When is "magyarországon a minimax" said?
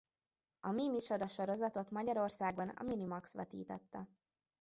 1.91-3.33